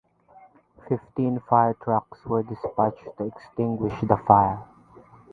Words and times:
Fifteen 0.89 1.39
fire 1.41 1.75
trucks 1.75 2.25
were 2.25 2.41
dispatched 2.41 3.05
to 3.19 3.23
extinguish 3.23 3.93
the 4.01 4.17
fire. 4.27 4.63